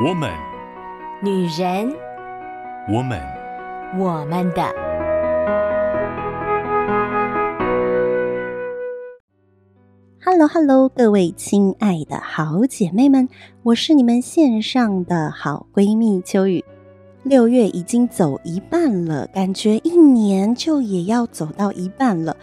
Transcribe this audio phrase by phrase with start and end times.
[0.00, 0.30] 我们，
[1.20, 1.92] 女人，
[2.88, 3.20] 我们，
[3.98, 4.62] 我们的。
[10.24, 13.28] Hello，Hello，各位亲爱的好姐妹们，
[13.64, 16.64] 我是你们线上的好闺蜜秋雨。
[17.24, 22.36] 六月已经走一半了，感觉一年就也要走到一半了。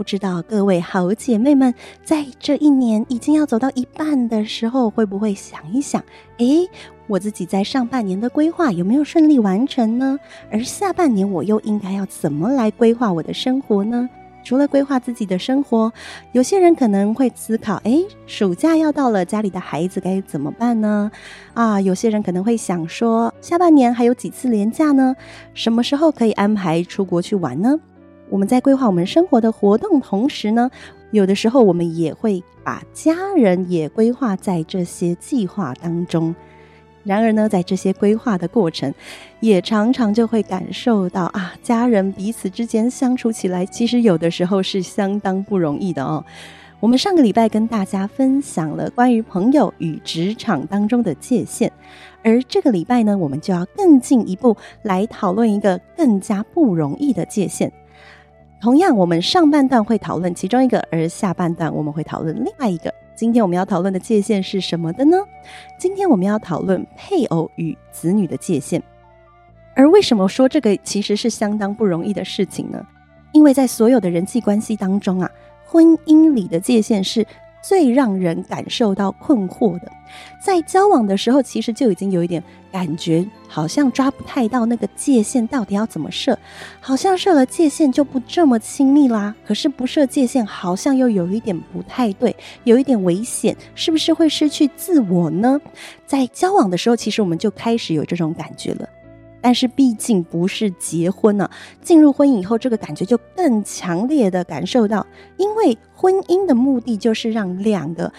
[0.00, 6.02] 不知道各位好姐妹们，在这一年已经要走到一半的时候，会不会想一想，
[6.38, 6.66] 诶，
[7.06, 10.18] 我自己在上半年的规划有没有顺利完成呢？
[10.50, 14.08] 而下半年我又应该要怎么来规划我的生活呢？
[14.42, 15.92] 除了规划自己的生活，
[16.32, 21.10] 有些人可能会思考，诶，暑假要到了，家里的孩子该怎么办呢？
[21.52, 25.14] 啊，有些人可能会想说，下半年还有几次连假呢？
[25.52, 27.78] 什么时候可以安排出国去玩呢？
[28.30, 30.70] 我们在规划我们生活的活动同时呢，
[31.10, 36.34] 有的时候我们也会把家人也规划在这些计划当中。
[37.02, 38.92] 然而呢，在这些规划的过程，
[39.40, 46.24] 也常常就会感受到啊，家人彼此之间相处起来，其实有的时候是相当不容易的哦。
[46.78, 51.72] 我们上个礼拜跟大家分享了关于朋友与职场当中的界限，
[52.22, 57.72] 而这个礼拜呢，我们就要更进一步来讨论一个更加不容易的界限。
[58.60, 62.92] 同样，我们上半段会讨论其中一个，而下半段我们会讨论另外一个。
[63.14, 65.16] 今天我们要讨论的界限是什么的呢？
[65.78, 68.82] 今天我们要讨论配偶与子女的界限。
[69.74, 72.86] 而为什么说这个其实是相当不容易的事情呢？
[73.32, 75.30] 因为在所有的人际关系当中啊，
[75.64, 77.26] 婚姻里的界限是
[77.62, 79.90] 最让人感受到困惑的，
[80.42, 86.38] 在交往的时候，其实就已经有一点感觉，好像抓不太到那个界限到底要怎么设，
[86.80, 89.34] 好像设了界限就不这么亲密啦。
[89.46, 95.60] 可是不设界限，好像又有一点不太对，有一点危险，是不是会失去自我呢？
[96.06, 98.88] 在交往的时候，其实我们就开始有这种感觉了。
[99.40, 101.48] 但是毕竟不是结婚呢、
[101.82, 105.06] 进入婚姻以后，这个感觉就更强烈的感受到，
[105.36, 108.12] 因为婚姻的目的就是让两个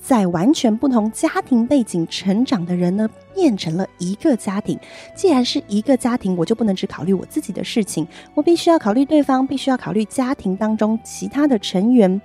[0.00, 4.78] 在完全不同家庭背景成长的人呢，变成了一个家庭。
[5.14, 12.20] 既然是一个家庭，我就不能只考虑我自己的事情，我必须要考虑对方，必须要考虑家庭当中其他的成员。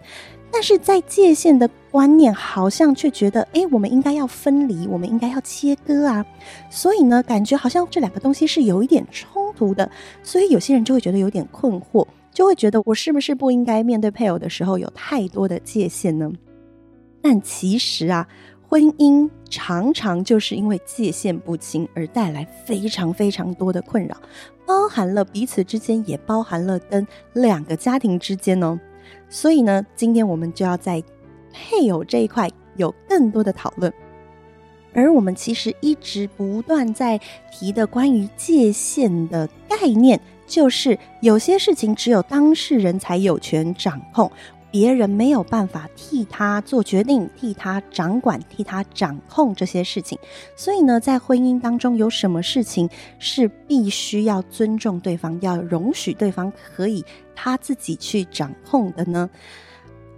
[0.51, 6.25] 但是在界限的观念，好像却觉得，诶，我们应该要分离，我们应该要切割啊。
[6.69, 9.89] 所以呢，感觉好像这两个东西是有一点冲突的。
[10.23, 16.31] 所以有些人就会觉得有点困惑，就会觉得我是不是不应该面对配偶的时候有太多的界限呢？
[17.21, 18.27] 但其实啊，
[18.67, 24.17] 婚姻常常就是因为界限不清而带来非常非常多的困扰，
[24.65, 28.79] 包含了彼此之间，也包含了跟两个家庭之间哦。
[29.29, 31.03] 所以呢，今天我们就要在
[31.51, 33.91] 配偶这一块有更多的讨论。
[34.91, 37.19] 而我们其实一直不断在
[37.51, 44.31] 提的关于界限的概念，就是有些事情只有当事人才有权掌控。
[44.71, 50.17] 别人没有办法替他做决定，替他掌管，替他掌控这些事情。
[50.55, 57.03] 所以呢，在婚姻当中，有什么事情是必须要尊重对方，要容许对方可以
[57.35, 59.29] 他自己去掌控的呢？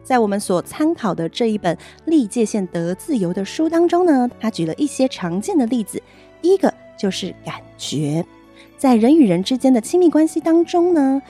[0.04, 1.76] 在我们所参考的这一本
[2.06, 6.02] 《立界限得自由》的书当中呢，他举了一些常见的例子。
[6.42, 8.26] 第一个就是感觉，
[8.78, 11.22] 在人与人之间的亲密关系当中呢。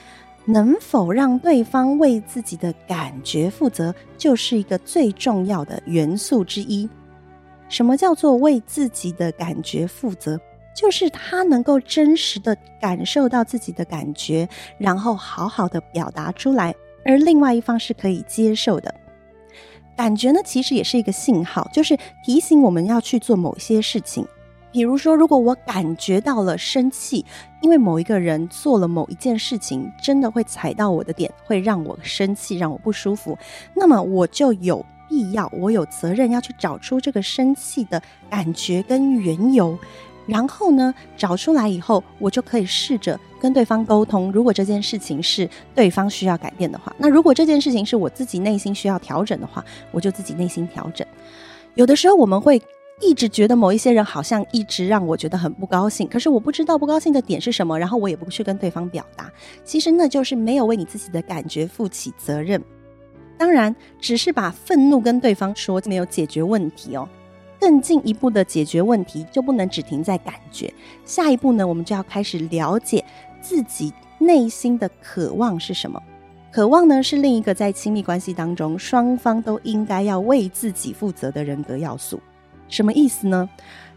[0.44, 6.88] 能否让对方为自己的感觉负责，就是一个最重要的元素之一。
[7.68, 10.38] 什么叫做为自己的感觉负责？
[10.74, 14.48] 就是他能够真实的感受到自己的感觉，
[14.78, 18.94] 然后好好的表达出来，而另外一方是可以接受的。
[19.94, 24.26] 感觉呢，其实也是一个信号，就是提醒我们要去做某些事情。
[24.72, 27.24] 比如说，如果我感觉到了生气，
[27.60, 33.36] 因为某一个人做了某一件事情，真的会踩到我的点，会让我生气，让我不舒服，
[33.74, 39.78] 那么我就有必要，我有责任要去找出这个生气的感觉跟缘由，
[40.26, 44.32] 然后呢，找出来以后，我就可以试着跟对方沟通。
[44.32, 51.06] 如果这件事情是对方需要改变的话，那如果这件事情是我自己内心需要调整的话，我就自己内心调整。
[51.74, 52.58] 有的时候我们会。
[53.02, 59.30] 一直觉得某一些人好像一直让我觉得很不高兴，可是我不知道不高兴的点是什么，然后我也不去跟对方表达。
[59.64, 62.62] 其实那就是没有为你自己的感觉负起责任。
[63.36, 67.08] 当然，只是把愤怒跟对方说没有解决问题哦。
[67.60, 70.72] 更进一步的解决问题就不能只停在感觉。
[71.04, 73.04] 下一步呢，我们就要开始了解
[73.40, 76.00] 自己内心的渴望是什么。
[76.52, 82.20] 渴望呢，是另一个在亲密关系当中双方都应该要为自己负责的人格要素。
[82.72, 83.46] 什么意思呢？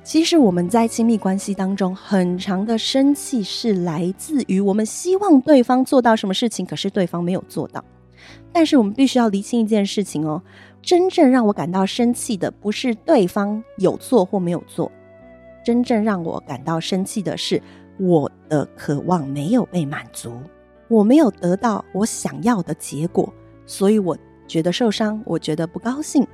[0.04, 7.82] 其实我们在亲密关系当中，很长的生气是来自于我们希望对方做到什么事情，可是对方没有做到。
[8.52, 10.44] 但是我们必须要厘清一件事情哦，
[10.82, 14.92] 真正让我感到生气的不是对方有做或没有做，
[15.64, 17.62] 真正让我感到生气的是
[17.98, 20.34] 我的渴望没有被满足，
[20.90, 23.34] 我没有得到我想要的结果，
[23.66, 24.18] 所以我
[24.48, 26.28] 觉得受伤，我觉得不高兴。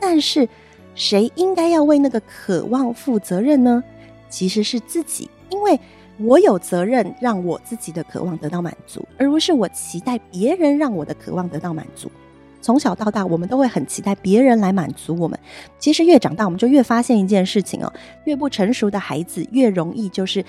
[0.00, 0.48] 但是。
[0.96, 3.84] 谁应该要为那个渴望负责任呢？
[4.28, 5.78] 其实是自己，因为
[6.18, 12.10] 我有责任让我自己的渴望得到满足，而不是我期待别人让我的渴望得到满足。
[12.62, 15.38] 从小到大，我们都会很期待别人来满足我们。
[15.78, 17.92] 其实越长大，我们就越发现一件事情哦，
[18.24, 20.44] 越不成熟的孩子越容易就是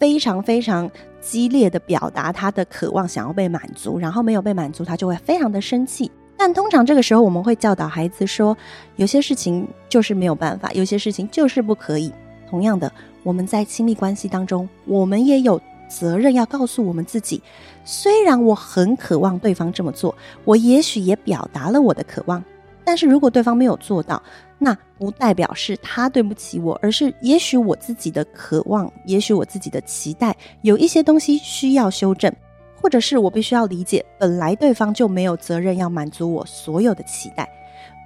[0.00, 0.90] 非常非常
[1.20, 6.10] 激烈的表达他的渴望，想要被满足，然后没有被满足，他就会非常的生气。
[6.44, 8.56] 但通常这个时候，我们会教导孩子说，
[8.96, 12.12] 有些事情就是没有办法，有些事情就是不可以。
[12.50, 12.92] 同样的，
[13.22, 17.40] 我们在亲密关系当中，我们也有责任要告诉我们自己，
[17.84, 20.12] 虽然我很渴望对方这么做，
[20.44, 22.42] 我也许也表达了我的渴望，
[22.82, 24.20] 但是如果对方没有做到，
[24.58, 32.34] 那不代表是他对不起我，而是也许我自己的渴望，也许我自己的期待，有一些东西需要修正。
[32.82, 37.48] 或者是我必须要理解，本来对方就没有责任要满足我所有的期待，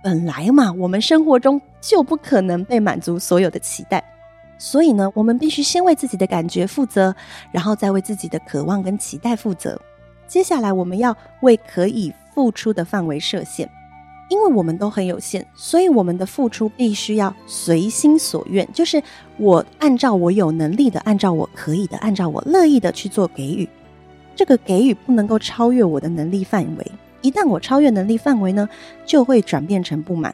[0.02, 4.04] 本来嘛，我们生活中就不可能被满足所有的期待，
[4.58, 7.14] 所以呢，我们必须先为自己的感觉负责，
[7.50, 9.80] 然后再为自己的渴望跟期待负责。
[10.28, 13.66] 接下来，我们要为可以付出的范围设限，
[14.28, 19.02] 因为我们都很有限，所以我们的付出必须要随心所愿，就是
[19.38, 23.66] 我按照我有能力的，按照我可以的，按照我乐意的去做给予。
[24.36, 26.92] 这个给予不能够超越我的能力范围，
[27.22, 28.68] 一旦我超越能力范围呢，
[29.06, 30.32] 就会转变成不满。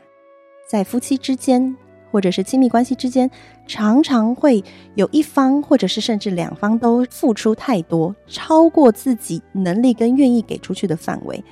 [0.69, 1.77] 在夫妻之间，
[2.11, 3.31] 或者是亲密关系之间，
[3.67, 4.63] 常常会
[4.97, 11.43] 有一方，或者是甚至两方都付出太多，超过自己能力跟愿意给出去的范围，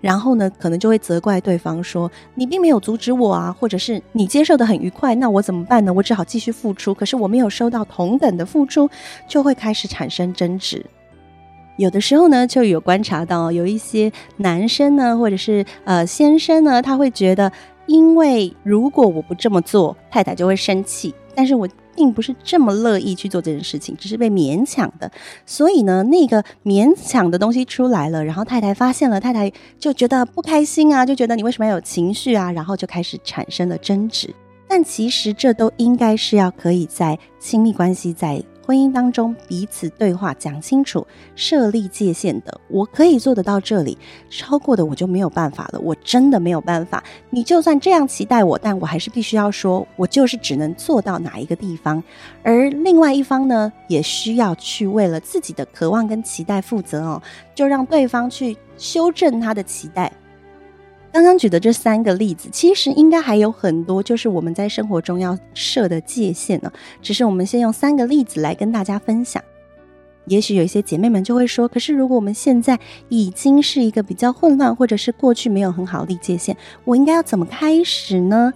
[0.00, 5.92] 然后呢，可能就会责怪对方说：“你并没有阻止我啊，或者是你接受得很愉快，那我怎么办呢？
[5.92, 8.90] 我只好继续付出，可是我没有收到同等的付出，
[9.28, 10.84] 就会开始产生争执。”
[11.80, 17.50] 有的时候呢，就有观察到有一些男生呢，或者是呃先生呢，他会觉得，
[17.86, 21.14] 因为如果我不这么做，太太就会生气。
[21.34, 21.66] 但是我
[21.96, 25.10] 并不是这么乐意去做这件事情，只是被勉强的。
[25.46, 34.28] 所以呢，那个勉强的东西出来了，然后太太发现了，太太就觉得不开心啊，就觉得你为什么要有情绪啊，然后就开始产生了争执。
[34.68, 38.42] 但其实这都应该是要可以在亲密关系在。
[38.70, 43.98] 婚姻当中彼此对话讲清楚，设立界限的，我可以做得到这里，
[44.30, 47.02] 超过的我就没有办法了，我真的没有办法。
[47.30, 52.00] 你就算这样期待我，但我还是必须要说，我就是只能做到哪一个地方。
[52.44, 57.20] 而另外一方呢，也需要去为了自己的渴望跟期待负责哦，
[57.52, 60.12] 就让对方去修正他的期待。
[61.12, 66.72] 刚刚举的这三个例子，其实应该还有很多，就是我们在生活中要设的界限呢。
[67.02, 69.42] 只是我们先用三个例子来跟大家分享。
[70.26, 72.78] 也许有一些姐妹们就会说：“可是如果我们现在
[73.08, 78.52] 已经是一个比较混乱，或者是过去没有很好立界限，我应该要怎么开始呢？”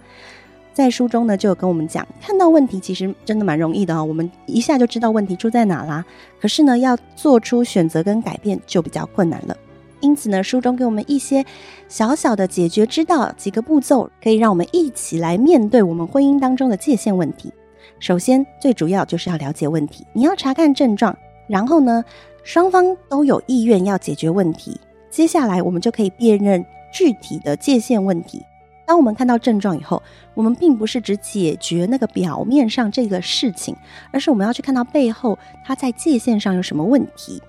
[0.73, 6.05] 在书中呢，就有跟我们讲，看到问题其实真的蛮容易的哦，我们一下就知道问题出在哪啦。
[6.39, 9.57] 可是呢，要做出选择跟改变就比较困难了。
[10.05, 11.43] 因此呢，书中给我们一些
[11.87, 17.51] 小小的解决之道，几个步骤，可以让我们一起来面对我们婚姻当中的界限问题。
[17.99, 22.05] 首先，最主要就是要了解问题，你要查看症状，然后呢，
[22.43, 24.79] 双方都有意愿要解决问题。
[25.09, 28.43] 接下来，我们就可以辨认具体的界限问题。
[28.85, 30.03] 当我们看到症状以后，
[30.35, 33.75] 我们并不是只解决那个表面上这个事情，
[34.11, 37.41] 而是我们要去看到背后它在界限上有什么问题。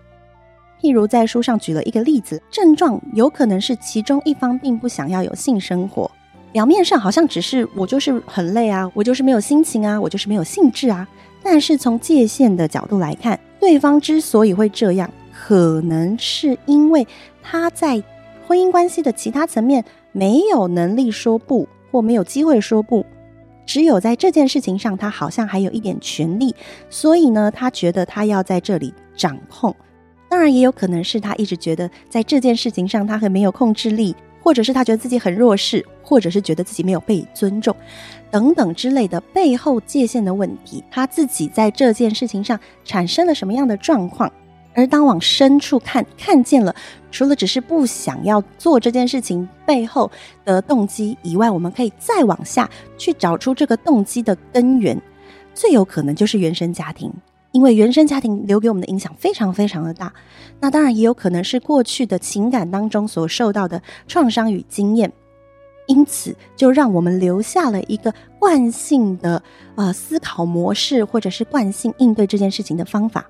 [0.81, 6.11] 譬如在书上举了一个例子，症状有可能是其中一方并不想要有性生活，
[6.53, 11.07] 表面上好像只是我就是很累啊，我就是没有心情啊，我就是没有兴致啊。
[11.43, 17.07] 但是从界限的角度来看，对方之所以会这样，可能是因为
[17.43, 18.03] 他在
[18.47, 23.07] 婚姻关系的其他层面没有能力说不，或没有机会说不，
[23.65, 26.55] 只有在这件事情上，他好像还有一点权利，
[26.91, 29.75] 所以呢，他觉得他要在这里掌控。
[30.37, 37.75] 当然，也有可能是他一直觉得在这件事情上他很没有控制力，或者是他觉得自己很弱势，或者是觉得自己没有被尊重，
[38.31, 44.31] 等等之类的背后界限的问题，他自己在这件事情上产生了什么样的状况？
[44.75, 46.77] 而当往深处看，看见了
[47.11, 50.11] 除了只是不想要做这件事情背后
[50.45, 55.01] 的动机以外，我们可以再往下去找出这个动机的根源。
[55.55, 57.11] 最有可能就是原生家庭，
[57.57, 60.13] 因为原生家庭留给我们的影响非常非常的大。
[60.61, 65.11] 那当然也有可能是过去的情感当中所受到的创伤与经验，
[65.87, 69.43] 因此就让我们留下了一个惯性的
[69.75, 73.25] 呃思考模式，或者是惯性应对这件事情的方法。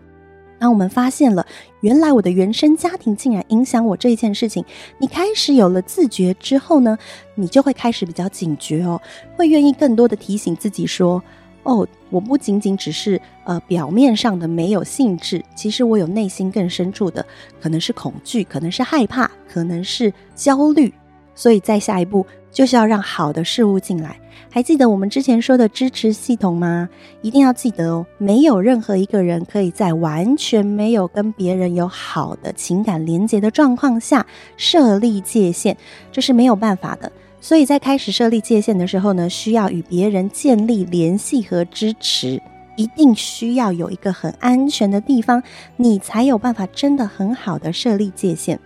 [0.58, 1.46] 当我们发现了
[1.82, 4.64] 原来我的原生家庭竟然影响我这一件事情，
[4.98, 6.98] 你开始有了自觉之后呢，
[7.36, 9.00] 你就会开始比较警觉哦，
[9.36, 11.22] 会愿意更多的提醒自己说。
[11.66, 17.26] 哦，我不仅仅只是呃表面上的没有兴致，其实我有内心更深处的，
[17.60, 20.92] 可能是恐惧，可能是害怕，可能是焦虑。
[21.34, 24.18] 所以再下一步就是要让好的事物进来。
[24.48, 26.88] 还记得我们之前说的支持系统吗？
[27.20, 34.24] 一定要记得哦，没有任何一个人可以在完全没有跟别人有好的情感连接的状况下
[34.56, 35.76] 设立界限，
[36.10, 37.10] 这是没有办法的。
[37.40, 42.42] 所以在开始设立界限的时候呢，需要与别人建立联系和支持，
[42.76, 45.42] 一定需要有一个很安全的地方，
[45.76, 48.58] 你才有办法真的很好的设立界限，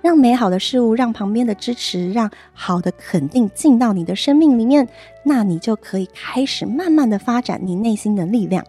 [0.00, 4.88] 让美好的事物、让旁边的支持、让好的肯定进到你的生命里面，
[5.24, 8.64] 那你就可以开始慢慢的发展你内心的力量。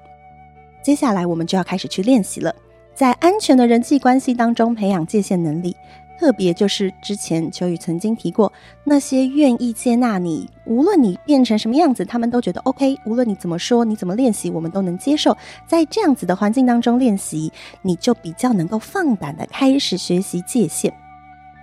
[0.84, 2.54] 接下来我们就要开始去练习了，
[2.94, 5.74] 在安全的人际关系当中培养界限能力。
[6.24, 8.54] 特别就是之前秋雨曾经提过，
[8.86, 12.98] 那些愿意接纳你，无论你变成什么样子，他们都觉得 OK。
[13.06, 15.36] 无论你怎么说，你怎么练习，我们都能接受。
[15.68, 17.52] 在这样子的环境当中练习，
[17.82, 20.94] 你就比较能够放胆的开始学习界限。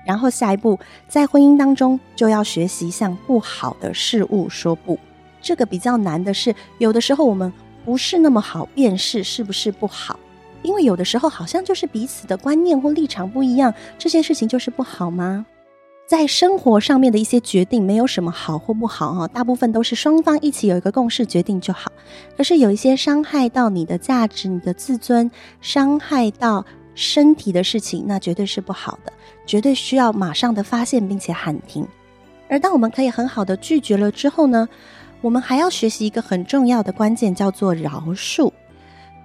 [0.05, 4.99] 然后下一步，在婚姻当中就要学习向不好的事物说不。
[5.41, 7.51] 这个比较难的是，有的时候我们
[7.83, 10.21] 不是那么好辨识是不是不好。
[10.63, 15.47] 因为有的时候好像就是彼此的观念或立场不一样，这些事情就是不好吗？
[16.07, 21.93] 在生活上面的一些决定，没有什么好或不好哈，大部分都是双方一起有一个共识决定就好。
[22.37, 29.13] 可是有一些伤害到你的价值、你的自尊、伤害到身体的事情，那绝对是不好的，
[29.47, 31.87] 绝对需要马上的发现并且喊停。
[32.49, 34.69] 而当我们可以很好的拒绝了之后呢，
[35.21, 38.51] 我们还要学习一个很重要的关键，叫做饶恕。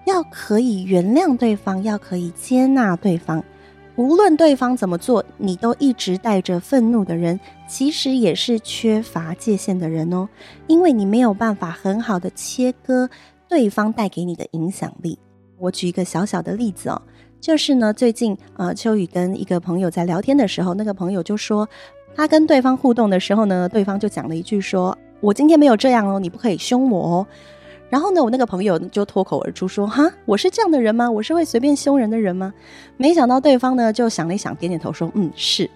[0.05, 3.43] 要可以原谅对方，要可以接纳对方，
[3.95, 10.29] 无论对方怎么做，你都一直带着愤怒的人，其实也是缺乏界限的人哦。
[10.67, 13.09] 因为你没有办法很好的切割
[13.47, 15.17] 对方带给你的影响力。
[15.57, 17.01] 我举一个小小的例子哦，
[17.39, 21.67] 就是呢，最近呃，秋雨跟一个朋友在聊天的时候，那个朋友就说，
[22.15, 27.27] 他跟对方互动的时候呢，对方就讲了一句说：“我今天没有这样哦，你不可以凶我哦。”
[27.95, 31.09] 然后呢，我那个朋友就脱口而出说：“哈，我是这样的人吗？
[31.09, 32.53] 我是会随便凶人的人吗？”
[32.97, 35.69] 没想到对方呢就想了一想，点点头说：“嗯，是。”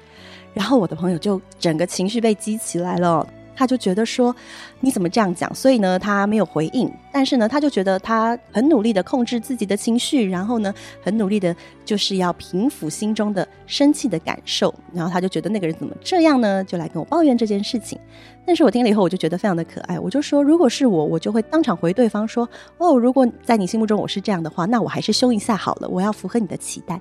[0.54, 3.26] 然后我的朋友就整个情绪被激起来了。
[3.60, 4.34] 他就觉得说，
[4.80, 5.54] 你怎么这样讲？
[5.54, 6.90] 所以呢，他没有回应。
[7.12, 10.74] 但是呢，他就觉得他很努力的控制自己的情绪，然后呢，
[11.04, 14.74] 很努力的就是要平复心中的生气的感受。
[14.94, 16.64] 然后他就觉得那个人怎么这样呢？
[16.64, 18.00] 就来跟我抱怨这件事情。
[18.46, 20.00] 但是我听了以后，我就觉得非常的可爱。
[20.00, 22.48] 我就说，如果是我，我就会当场回对方说
[22.80, 25.90] ：“哦，如果在你心目中我是这样的话，那我还是凶一下好了。
[25.90, 26.98] 我要符合你的期待。”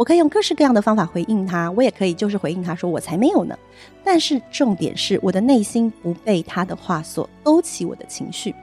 [0.00, 3.54] 我可以用各式各样的方法回应他，我也可以就是回应他说，我才没有呢。
[4.02, 8.54] 但是重点是我的内心不被他的话所勾起我的情绪。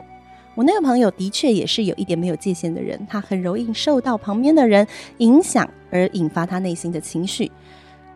[0.56, 4.88] 我那个朋友的确也是有一点没有界限的人，他很容易受到旁边的人
[5.20, 7.52] 影响而引发他内心的情绪。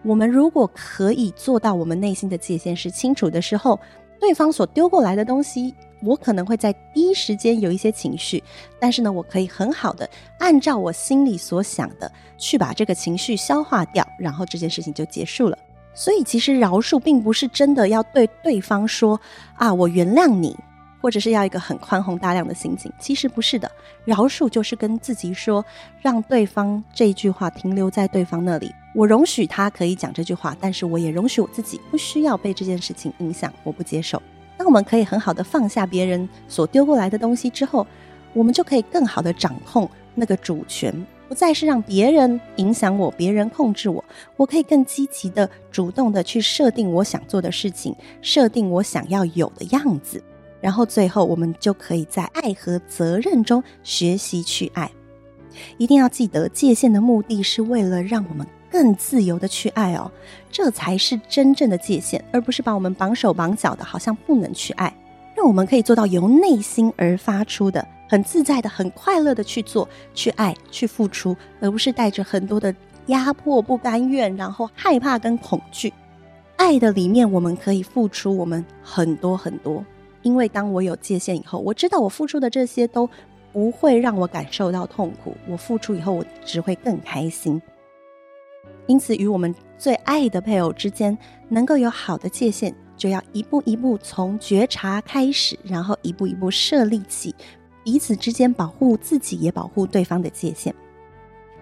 [0.02, 3.80] 我们如果可以做到我们内心的界限是清楚的时候，
[4.20, 5.76] 对方所丢过来的东西。
[6.04, 8.44] 我可能会在第一时间有一些情绪，
[8.80, 15.58] 但是呢，我可以很好的按照我心里所想的去把这个情绪消化掉，然后这件事情就结束了。
[15.94, 19.20] 所以，其实饶恕并不是真的要对对方说
[19.56, 20.58] 啊，我原谅你，
[21.02, 22.92] 或者是要一个很宽宏大量的心情。
[22.98, 23.70] 其实不是的，
[24.06, 25.64] 饶恕就是跟自己说，
[26.02, 34.22] 让对方这一句话停留在对方那里，我容许他可以讲这句话，但是我也容许我自己不需要被这件事情影响，我不接受。
[34.62, 37.88] 当我们可以很好的放下别人所丢过来的东西之后，
[38.32, 40.94] 我们就可以更好的掌控那个主权，
[41.28, 44.06] 不再是让别人影响我，别人控制我。
[44.38, 50.24] 我可以更积极的、主动的去设定我想做的事情，设定我想要有的样子，
[50.62, 54.92] 然后最后我们就可以在爱和责任中学习去爱。
[55.80, 58.46] 一定要记得，界限的目的是为了让我们。
[58.72, 60.10] 更自由的去爱哦，
[60.50, 64.92] 这才是真正的界限，而不是把我们绑手绑脚的，好像不能去爱。
[65.36, 72.74] 让我们可以做到由内心而发出的，很自在的、很快乐的去做、去爱、去付出，而不是带着很多的
[73.08, 75.92] 压迫、不甘愿，然后害怕跟恐惧。
[76.58, 79.84] 爱的里面，我们可以付出我们很多很多，
[80.22, 83.10] 因为当我有界限以后，我知道我付出的这些都
[83.52, 87.60] 不会让我感受到痛苦，我付出以后我只会更开心。
[88.88, 91.18] 因此，与我们最爱的配偶之间
[91.50, 97.34] 能够有好的界限，就要一步一步从觉察开始，然后一步一步设立起
[97.84, 100.74] 彼此之间保护自己也保护对方的界限。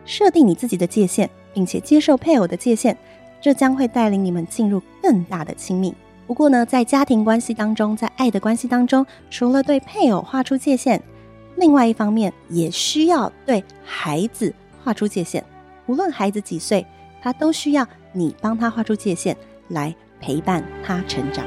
[0.05, 2.97] 设定你自己的界限，并且接受配偶的界限，
[3.39, 5.93] 这将会带领你们进入更大的亲密。
[6.25, 11.01] 不过呢，在家庭关系当中，在爱的关系当中，除了对配偶画出界限，
[11.55, 15.43] 另外一方面也需要对孩子画出界限。
[15.87, 16.85] 无论孩子几岁，
[17.21, 19.35] 他都需要你帮他画出界限，
[19.67, 21.45] 来陪伴他成长。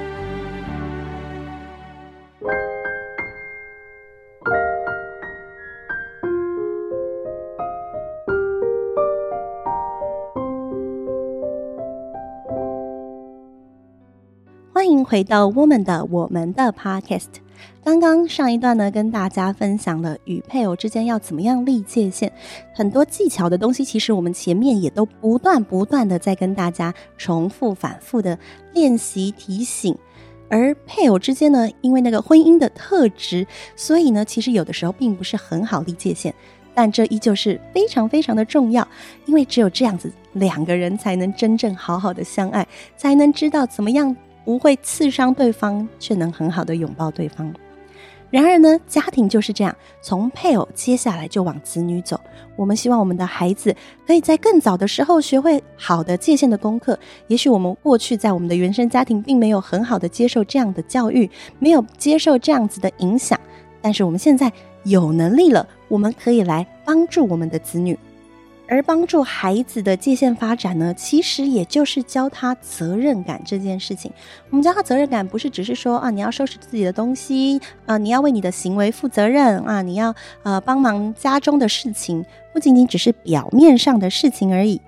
[14.73, 17.42] 欢迎回到 Woman 的我们的 Podcast。
[17.85, 22.33] 刚刚上一段呢，跟大家分享了与配偶之间要怎么样立界限，
[22.75, 28.39] 很多技巧的东西，其实我们前面也都不断不断的在跟大家重复反复的
[28.73, 29.97] 练习提醒。
[30.49, 36.33] 而配偶之间呢，因为那个婚姻的特质，所以呢，其实有的时候并不是很好立界限，
[36.75, 38.87] 但这依旧是非常非常的重要，
[39.25, 42.65] 因为只有这样子，两个人才能真正好好的相爱，
[42.97, 44.15] 才能知道怎么样。
[44.45, 47.53] 不会刺伤对方，却能很好的拥抱对方。
[48.31, 52.19] 然而呢，家庭就是这样，从配偶接下来就往子女走。
[52.57, 56.99] 我们希望我们的孩子可以在更早的时候学会好的界限的功课。
[57.27, 63.39] 也许我们过去在我们的原生家庭并没有很好的接受这样的教育，没有接受这样子的影响，
[63.83, 64.51] 但是我们现在
[64.85, 67.99] 有能力了，我们可以来帮助我们的子女。
[68.73, 74.11] 而帮助孩子的界限发展呢，其实也就是教他责任感这件事情。
[74.49, 82.25] 我们教他责任感，不是只是说啊，你要收拾自己的东西啊，你要为你的行为负责任啊，你要呃帮忙家中的事情，
[82.55, 84.81] 不仅仅只是表面上的事情而已。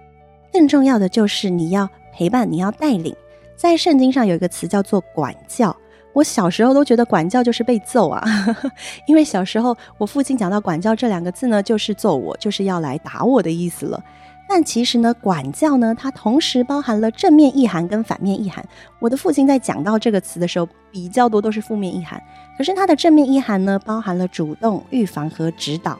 [0.51, 3.15] 更重要的就是你要陪伴，你要带领。
[3.55, 5.77] 在圣经上有一个词叫做管教。
[6.15, 8.25] 我小时候都觉得管教就是被揍啊，
[9.07, 14.03] 因为小时候我父亲讲到管教这两个字呢，就是揍我，就是要来打我的意思了。
[14.47, 18.65] 但其实呢，管教呢，它同时包含了正面意涵跟反面意涵。
[19.01, 22.23] 我的父亲在讲到这个词的时候，比较多都是负面意涵，
[22.57, 25.99] 可是它的正面意涵呢，包含了主动、预防和指导，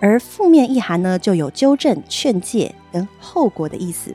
[0.00, 4.12] 而负面意涵呢，就有纠正、劝诫跟后果的意思。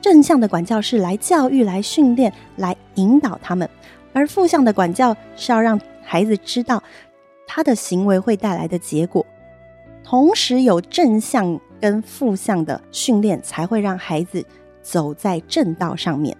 [0.00, 3.68] 正向的管教是来教育、来训练、来引导他们。
[4.12, 6.82] 而负向的管教是要让孩子知道
[7.46, 9.24] 他的行为会带来的结果，
[10.04, 14.44] 同时有正向跟负向的训练，才会让孩子
[14.82, 16.36] 走在正道上面。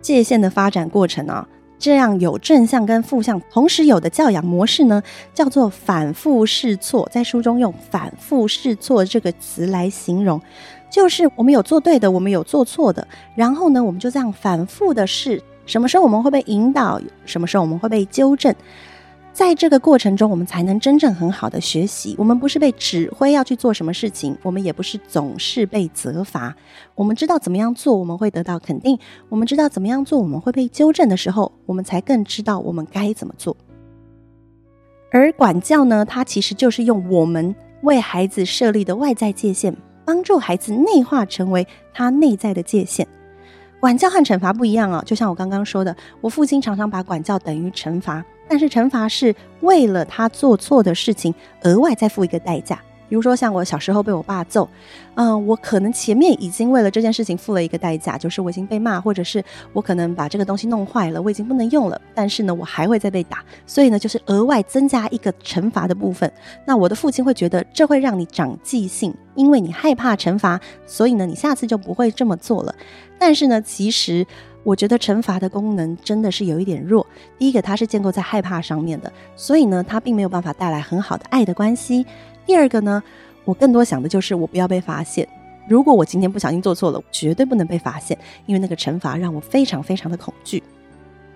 [0.00, 7.08] 界限的发展过程啊，这样有正向跟负向同时有的教养模式呢，叫做反复试错。
[7.10, 10.40] 在书中用“反复试错”这个词来形容，
[10.90, 15.42] 就是我们有做对的，我们有做错的，然后呢，我们就这样反复的试。
[15.66, 17.00] 什么时候我们会被引导？
[17.24, 18.54] 什么时候我们会被纠正？
[19.32, 22.14] 在这个过程中，我们才能真正很好的学习。
[22.16, 26.54] 我们不是被指挥要去做什么事情，我们也不是总是被责罚。
[26.94, 28.96] 我们知道怎么样做，我们会得到肯定；
[29.28, 33.56] 我们知道怎么样做，我们会被纠正的时候，我们才更知道我们该怎么做。
[35.10, 43.04] 而管教呢，它其实就是用我们为孩子设立的外在界限，帮助孩子内化成为他内在的界限。
[43.84, 52.80] 管教和惩罚不一样啊，就像我刚刚说的，我父亲常常把管教等于惩罚，但是惩罚是为了他做错的事情额外再付一个代价。
[53.08, 54.68] 比如说，像我小时候被我爸揍，
[55.14, 62.00] 嗯、我可能前面已经为了这件事情付了一个代价，就是我已经被骂，或者是我可能把这个东西弄坏了，我已经不能用了。
[62.14, 66.30] 但是呢，我还会再被打，所以呢，就是额外增加一个惩罚的部分。
[66.66, 72.74] 那我的父亲会觉得这会让你长记性，因为你害怕惩罚，所以呢，你下次就不会这么做了。
[73.18, 74.26] 但是呢，其实
[74.64, 77.06] 我觉得惩罚的功能真的是有一点弱。
[77.38, 82.04] 第一个，它是建构在害怕上面的，所以呢，它并没有办法带来很好的爱的关系。
[82.46, 83.02] 第二个呢，
[83.44, 85.26] 我更多想的就是我不要被发现。
[85.66, 90.62] 如果我今天不小心做错了，绝对不能被发现，因为那个惩罚让我非常非常的恐惧。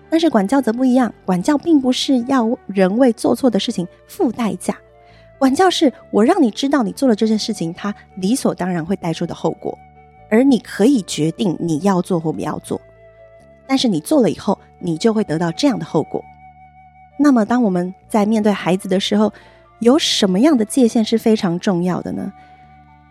[0.09, 4.77] 但是管教则不一样，管教并不是要人为做错的事情付代价，
[5.37, 9.77] 管教是我让你知道你做了这件事情，它理所当然会带出的后果，
[10.29, 12.79] 而你可以决定你要做或不要做。
[13.67, 16.23] 但是你做了以后，你就会得到这样的后果。
[17.17, 19.31] 那么当我们在面对孩子的时候，
[19.79, 22.31] 有什么样的界限是非常重要的呢？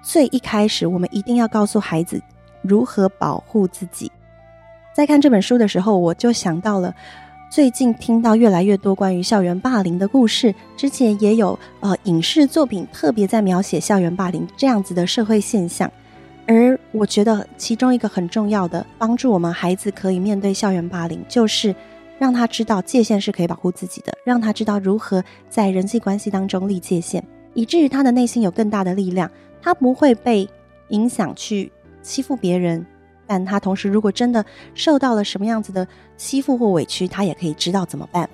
[0.02, 2.22] 最一开始，我们一定要告诉孩子
[2.62, 4.10] 如何保护自己。
[4.94, 6.94] 在看这本书的时候，我就想到了，
[7.50, 15.90] 最近听到越来越多关于校园霸凌的故事，之前也有呃影视作品特别在描写校园霸凌这样子的社会现象。
[16.46, 21.74] 而我觉得其中一个很重要的帮助我们孩子可以面对校园霸凌，就是
[22.18, 27.22] 让他知道界限是可以保护自己的，让他知道如何在人际关系当中立界限，
[27.54, 29.30] 以至于他的内心有更大的力量，
[29.62, 30.48] 他不会被
[30.88, 31.70] 影响去
[32.02, 32.84] 欺负别人。
[33.26, 38.28] 但他同时如果真的受到了什么样子的欺负或委屈，他也可以知道怎么办。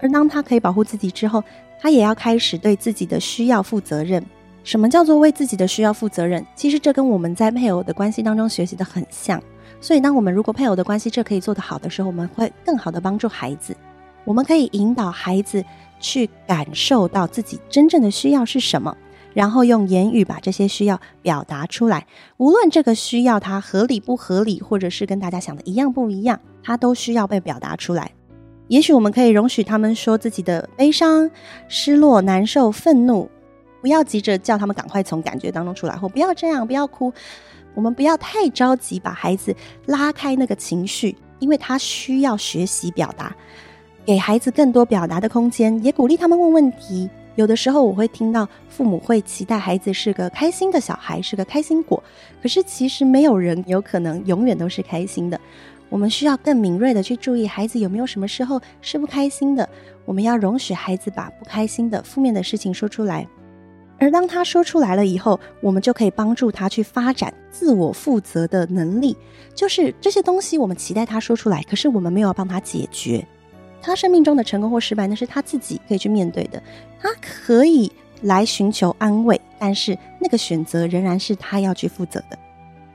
[0.00, 1.44] 而当他可以保护自己之后，
[1.78, 4.24] 他也要开始对自己的需要负责任。
[4.64, 6.44] 什么叫做为自己的需要负责任？
[6.56, 9.40] 其实这跟我们在配偶的关系当中学习的很像。
[9.80, 13.76] 所以，当我们如果配偶的关系这可以做得好的时候，我们会更好的帮助孩子。
[14.24, 15.64] 我们可以引导孩子
[16.00, 18.96] 去感受到自己真正的需要是什么，
[19.34, 22.06] 然后用言语把这些需要表达出来。
[22.38, 28.10] 无论这个需要它合理不合理，或者是跟大家想的一样不一样，它都需要被表达出来。
[28.66, 31.30] 也许我们可以容许他们说自己的悲伤、
[31.68, 33.30] 失落、难受、愤怒。
[33.80, 37.12] 不要急着叫他们赶快从感觉当中出来，或不要这样，不要哭。
[37.76, 43.36] 我们不要太着急把孩子拉开那个情绪，因为他需要学习表达，
[44.04, 47.08] 给孩子更多表达的空间，也鼓励他们问问题。
[47.34, 52.02] 有的时候我会听到父母会期待孩子是个开心的小孩，是个开心果。
[52.42, 55.38] 可是其实没有人有可能永远都是开心的。
[55.90, 59.68] 我们需要更敏锐的去注意孩子有没有什么时候是不开心的。
[60.06, 63.28] 我们要容许孩子把不开心的、负面的事情说出来。
[63.98, 69.16] 而当他说出来了以后，我们就可以帮助他去发展自我负责的能力。
[69.54, 73.26] 就是这些东西，我们期待他说出来，可是我们没有帮他解决。
[73.80, 76.62] 他生命中的成功或失败，那是他自己可以去面对的。
[77.00, 77.90] 他可以
[78.22, 82.38] 来寻求安慰，但是那个选择仍然是他要去负责的。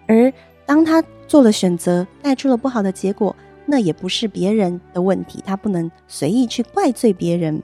[0.07, 0.31] 而
[0.65, 3.35] 当他做了选择，带出了不好的结果，
[3.65, 7.63] 那也不是别人的问题，他不能随意去怪罪别人。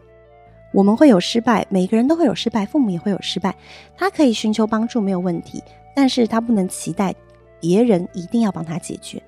[0.71, 3.55] 我们会有失败，每个人都会有失败，父母也会有失败。
[3.95, 5.63] 他可以寻求帮助，没有问题，
[5.95, 7.15] 但是他不能期待
[7.59, 9.21] 别人一定要帮他解决。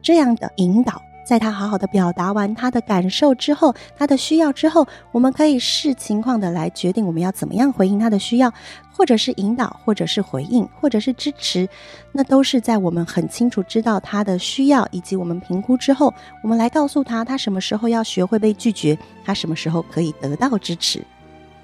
[0.00, 8.52] 这样的引导，在他好好的表达完他的感受之后，他的需要之后，我们可以视情况的来决定我们要怎么样回应他的需要。
[8.96, 11.68] 或者是引导，或者是回应，或者是支持，
[12.12, 21.02] 那都是在我们很清楚知道他的需要，以及我们评估之后，我们来告诉他，他什么时候要学会被拒绝，他什么时候可以得到支持。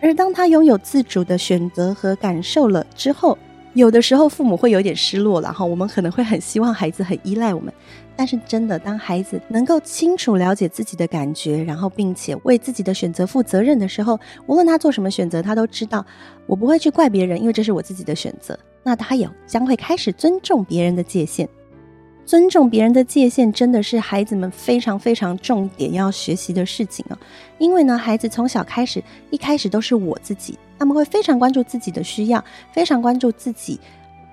[0.01, 3.39] 而当他拥有自主的选择和感受了之后，
[3.75, 7.73] 有的时候父母会有点失落，然后我们可能会很希望孩子很依赖我们。
[8.21, 16.05] 但是真的，当孩子能够清楚了解自己的感觉，然后并且为自己的选择负责任的时候，无论他做什么选择，他都知道
[16.47, 18.59] 我不会去怪别人，因为这是我自己的选择。
[18.83, 21.49] 那他也将会开始尊重别人的界限。
[22.27, 27.19] 尊重别人的界限，真的是孩子们非常非常重点要学习的事情啊！
[27.57, 33.81] 因为呢，孩子从小开始，一开始都是我自己，他们会非常关注自己的需要，非常关注自己。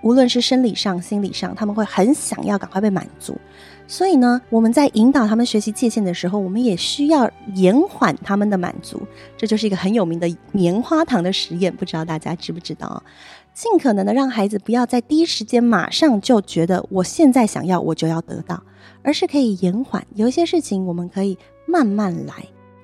[0.04, 3.36] 无论是生理上、心理上，他们会很想要赶快被满足。
[3.88, 9.02] 所以呢，我们在引导他们学习界限的时候，我们也需要延缓他们的满足。
[9.38, 13.02] 这就是一个很有名的棉花糖的实验，不知道大家知不知道？
[13.54, 18.62] 尽可能的让孩子不要在第一时间马上就觉得我现在想要我就要得到，
[19.02, 20.06] 而是可以延缓。
[20.14, 22.34] 有一些事情我们可以慢慢来，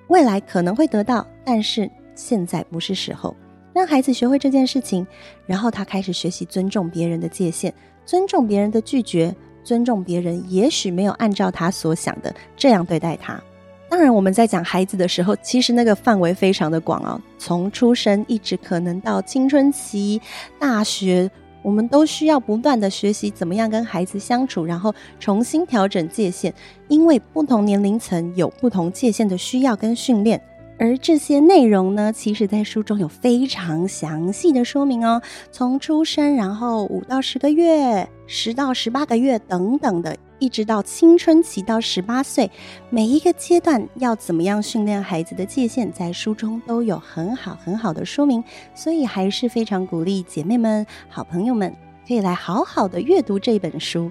[0.07, 3.35] 未来可能会得到，但是现在不是时候。
[3.73, 5.05] 让孩子学会这件事情，
[5.45, 7.73] 然后他开始学习尊重别人的界限，
[8.05, 13.41] 尊重别人的拒绝，尊重别人也许没有按照他所想的这样对待他。
[13.89, 20.19] 当然，我们在讲孩子的时候，其实那个范围非常的广啊，从出生一直可能到青春期、
[20.57, 21.29] 大学，
[21.61, 26.51] 我们都需要不断的学习怎么样跟孩子相处，然后重新调整界限，
[26.87, 30.41] 因为不同年龄层有不同界限的需要跟训练。
[30.79, 35.21] 而这些内容呢，其实在书中有非常详细的说明哦。
[35.51, 42.49] 从出生，然后五到十个月，十到十八个月等等的，一直到青春期到十八岁，
[42.89, 48.43] 每一个阶段要怎么样训练孩子的界限，在书中都有很好很好的说明。
[48.73, 51.71] 所以还是非常鼓励姐妹们、好朋友们
[52.07, 54.09] 可以来好好的阅读这本书。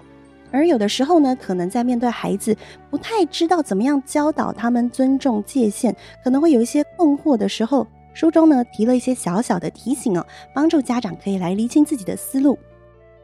[0.53, 2.57] 而有的时候呢，可能在面对孩子
[2.91, 12.57] 不太知道怎么样教导他们尊重界限，可能会有一些困惑的时候，书中呢提了一些小小的提醒哦，帮助家长可以来厘清自己的思路。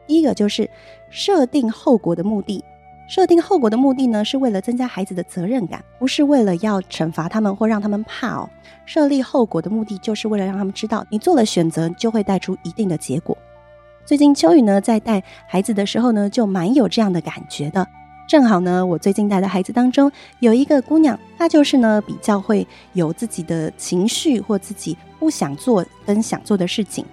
[0.09, 0.67] 第一个就是
[1.11, 2.63] 设定后果的目的，
[3.07, 8.49] 设定后果的目的呢是为了增加孩子的责任感，不是为了要惩罚他们或让他们怕哦。
[8.87, 13.37] 设立后果的目的就是为了让他们知道，你做了选择就会带出一定的结果。
[14.03, 17.87] 最近秋雨呢在带孩子的时候呢，就蛮有这样的感觉的。
[18.27, 27.05] 正好呢，我最近带的孩子当中有一个姑娘，她就是呢比较会有自己的情绪或自己不想做跟想做的事情，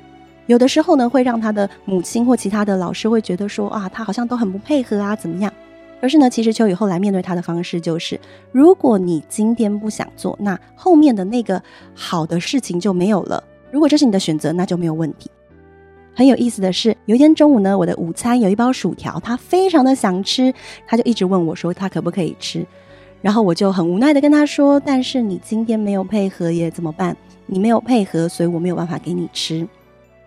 [0.47, 5.53] 有的时候呢会让他的母亲或其他的老师会觉得说啊，他好像都很不配合啊，怎么样？
[6.01, 8.21] 可是呢，其实秋雨后来面对他的方式就是，
[8.53, 11.61] 如果你今天不想做，那后面的那个
[11.95, 13.43] 好的事情就没有了。
[13.71, 15.31] 如果这是你的选择，那就没有问题。
[16.15, 20.53] 很有意思的是，有一天中午呢，我的午餐有一包薯条，他非常的想吃，
[20.87, 22.65] 他就一直问我说他可不可以吃，
[23.21, 27.17] 然后我就很无奈的跟他说，但是你今天没有配合耶，怎么办？
[27.47, 29.67] 你没有配合，所以我没有办法给你吃。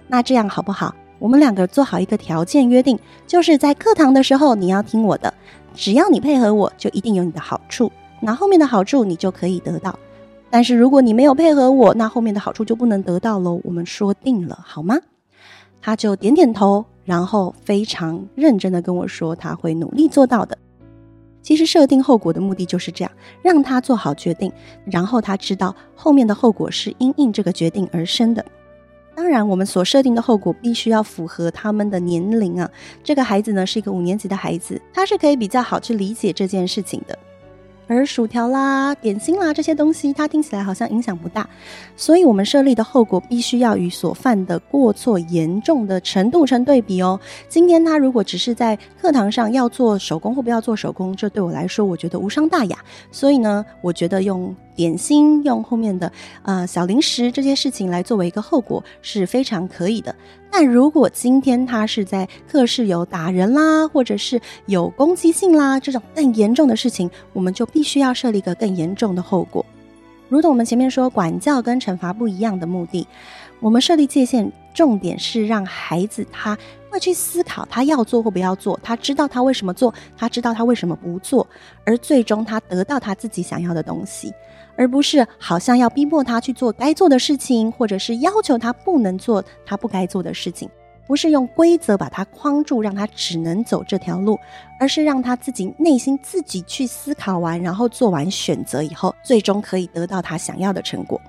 [0.10, 0.94] 那这样好不好？
[1.20, 5.34] 我们两个做好一个条件约定，就是在课堂的时候你要听我的，
[5.74, 7.92] 只要你配合我，就一定有你的好处，
[8.22, 9.98] 那后面的好处你就可以得到。
[10.50, 13.62] 但是如果你没有配合我，那后面的好处就不能得到喽。
[13.64, 14.98] 我们说定了，好吗？
[15.82, 20.58] 他就点点头，然后非常认真的跟我说，他会努力做到的。
[21.42, 24.52] 其实设定后果的目的就是这样，让他做好决定，
[24.86, 28.44] 然后他知道后面的后果是因应这个决定而生的。
[29.20, 32.72] 当然，我们所设定的后果必须要符合他们的年龄啊。
[33.04, 37.20] 这个孩子呢，是一个五年级的孩子，他是可以比较好去理解这件事情的。
[37.86, 41.50] 而薯条啦、点心啦这些东西，它听起来好像影响不大，
[41.98, 47.20] 所以我们设立的后果必须要与所犯的过错严重的程度成对比哦。
[47.50, 52.78] 今天他如果只是在课堂上要做手工或不要做手工，这对我来说我觉得无伤大雅。
[53.12, 56.10] 所以呢，我觉得用点心、用后面的
[56.44, 60.16] 呃小零食这些事情来作为一个后果是非常可以的。
[60.50, 69.66] 但如果今天他是在课室有打人啦，或者是有攻击性啦，这种更严重的事情，我们就必须要设立一个更严重的后果。
[70.30, 73.06] 如同我们前面说，管教跟惩罚不一样的目的，
[73.60, 76.58] 我们设立界限，重点是让孩子他
[76.90, 81.46] 会去思考他要做或不要做，他知道他为什么做，他知道他为什么不做，
[81.86, 84.34] 而最终他得到他自己想要的东西。
[84.78, 90.70] 而不是好像要逼迫他去做该做的事情，或者是要求他不能做他不该做的事情，
[91.06, 94.40] 不是用规则把他框住，让他只能走这条路，
[94.80, 101.20] 而是让他自己内心自己去思考完，然后做完选择以后，最终可以得到他想要的成果。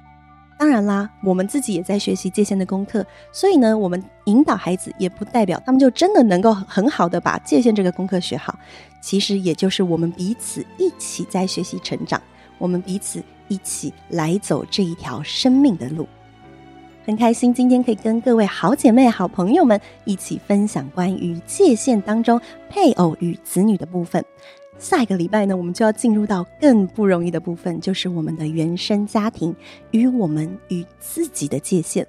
[0.60, 8.54] 当然啦，我们自己也在学习界限的功课，所以呢，我们引导孩子也不代表他们就真的能够很好的把界限这个功课学好，
[9.00, 12.20] 其实也就是我们彼此一起在学习成长，
[12.58, 13.24] 我们彼此。
[13.52, 16.06] 一起来走这一条生命的路，
[17.04, 24.24] 很开心今天可以跟各位好姐妹、好朋友们一起分享关于界限当中配偶与子女的部分。
[24.80, 29.54] 下一个礼拜呢，我们就要进入到更不容易的部分，就是我们的原生家庭
[29.90, 32.04] 与我们与自己的界限，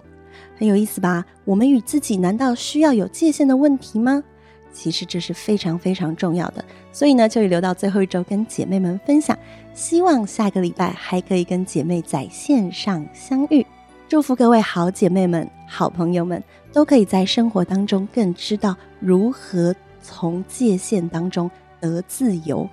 [0.57, 1.25] 很有意思吧？
[1.43, 4.23] 我们与自己难道需要有界限的问题吗？
[4.71, 9.37] 其实这是非常非常重要的，所以呢，就留到最后一周跟姐妹们分享。
[9.73, 13.65] 希望下个礼拜还可以跟姐妹在线上相遇。
[14.07, 22.69] 祝福各位好姐妹们、好朋友们，都可以在生活当中更知道如何从界限当中得自由。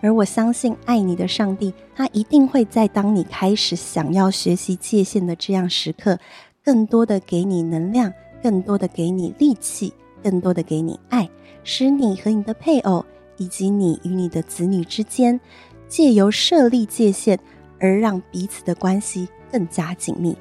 [0.00, 6.18] 而我相信爱你的上帝，他一定会在当你开始想要学习界限的这样时刻，
[6.64, 8.10] 更多的给你能量，
[8.42, 9.92] 更多的给你力气。
[10.22, 11.28] 更多的给你爱，
[11.62, 13.04] 使你和你的配偶，
[13.36, 15.38] 以及你与你的子女之间，
[15.86, 17.38] 借由设立界限，
[17.78, 20.36] 而让彼此的关系更加紧密。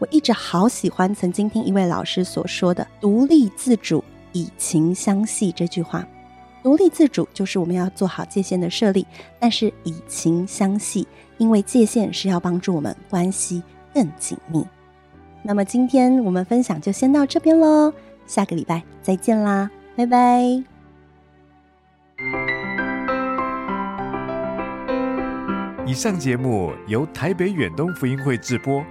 [0.00, 6.04] 我一直好喜欢曾经听一位老师所说的“独立自主，以情相系”这句话。
[6.62, 9.06] 独立自主就是我们要做好界限的设立，
[9.38, 11.06] 但是以情相系，
[11.38, 13.62] 因为界限是要帮助我们关系
[13.94, 14.66] 更紧密。
[15.42, 17.92] 那么今天我们分享就先到这边喽。
[18.26, 20.62] 下个礼拜再见啦，拜拜！
[25.86, 28.84] 以上节目由台北远东福音会制播，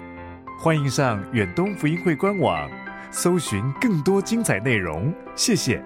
[0.57, 2.67] 欢迎上远东福音会官网，
[3.11, 5.13] 搜寻更多精彩内容。
[5.35, 5.83] 谢谢。